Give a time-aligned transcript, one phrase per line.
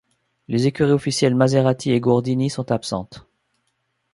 [0.47, 3.27] Les écuries officielles Maserati et Gordini sont absentes.